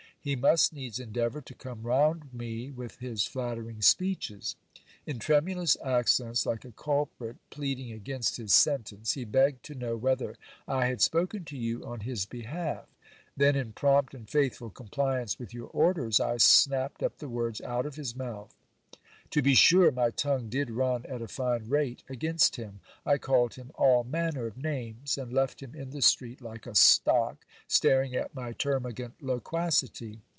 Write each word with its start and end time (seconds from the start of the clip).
He 0.23 0.35
must 0.35 0.71
needs 0.71 0.99
endeavour 0.99 1.41
to 1.41 1.55
come 1.55 1.81
round 1.81 2.31
me 2.31 2.69
with 2.69 2.97
his 2.99 3.27
nattering 3.33 3.81
speeches. 3.81 4.55
In 5.07 5.17
tremulous 5.17 5.77
accents, 5.83 6.45
like 6.45 6.63
a 6.63 6.71
culprit 6.71 7.37
pleading 7.49 7.91
against 7.91 8.37
his 8.37 8.53
sentence, 8.53 9.13
he 9.13 9.25
begged 9.25 9.63
to 9.65 9.73
know 9.73 9.97
whether 9.97 10.35
1 10.65 10.83
had 10.83 11.01
spoken 11.01 11.43
to 11.45 11.57
you 11.57 11.83
on 11.83 12.01
his 12.01 12.27
behalf. 12.27 12.85
Then, 13.35 13.55
in 13.55 13.73
prompt 13.73 14.13
and 14.13 14.29
faithful 14.29 14.69
compliance 14.69 15.39
with 15.39 15.55
your 15.55 15.69
orders, 15.69 16.19
I 16.19 16.37
snapped 16.37 17.01
up 17.01 17.17
the 17.17 17.27
words 17.27 17.59
out 17.59 17.87
of 17.87 17.95
his 17.95 18.15
mouth. 18.15 18.53
To 19.31 19.41
be 19.41 19.53
sure, 19.55 19.93
my 19.93 20.09
tongue 20.09 20.49
did 20.49 20.69
run 20.69 21.05
at 21.05 21.21
a 21.21 21.27
fine 21.29 21.69
rate 21.69 22.03
against 22.09 22.57
him. 22.57 22.81
I 23.05 23.17
called 23.17 23.53
him 23.53 23.71
all 23.75 24.03
manner 24.03 24.45
of 24.45 24.57
names, 24.57 25.17
and 25.17 25.31
left 25.31 25.63
him 25.63 25.73
in 25.73 25.91
the 25.91 26.01
street 26.01 26.41
like 26.41 26.67
a 26.67 26.75
stock, 26.75 27.45
staring 27.65 28.13
at 28.13 28.35
my 28.35 28.51
termagant 28.51 29.13
loquacity. 29.21 30.19